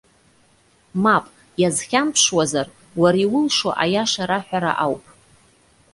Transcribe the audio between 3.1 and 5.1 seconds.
иулшо аиаша раҳәара ауп.